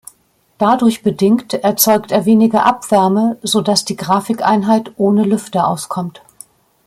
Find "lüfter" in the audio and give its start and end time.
5.23-5.67